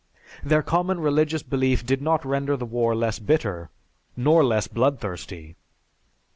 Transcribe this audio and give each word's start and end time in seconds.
Their 0.43 0.63
common 0.63 0.99
religious 0.99 1.43
belief 1.43 1.85
did 1.85 2.01
not 2.01 2.25
render 2.25 2.57
the 2.57 2.65
war 2.65 2.95
less 2.95 3.19
bitter 3.19 3.69
nor 4.17 4.43
less 4.43 4.65
bloodthirsty. 4.67 5.57